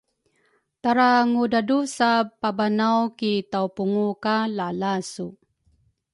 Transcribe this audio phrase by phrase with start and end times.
[0.81, 2.09] tarangudrusa
[2.41, 5.27] pabanaw ki tawpungu ka lalasu.